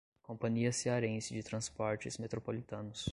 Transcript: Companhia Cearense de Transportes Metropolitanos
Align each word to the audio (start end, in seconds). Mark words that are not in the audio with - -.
Companhia 0.23 0.71
Cearense 0.73 1.31
de 1.31 1.43
Transportes 1.43 2.17
Metropolitanos 2.17 3.07